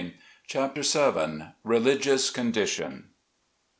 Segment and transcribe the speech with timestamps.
[0.01, 0.81] 87 CHAPTER
[1.29, 1.45] VII.
[1.63, 3.11] RELIGIOUS CONDITION.